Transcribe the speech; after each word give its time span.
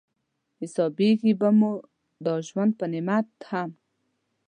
حسابېږي 0.59 1.33
به 1.39 1.49
مو 1.59 1.71
دا 2.25 2.33
ژوند 2.47 2.71
په 2.79 2.85
نعمت 2.93 3.27
هم 3.49 3.69